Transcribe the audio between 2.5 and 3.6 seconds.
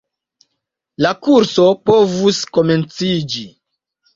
komenciĝi.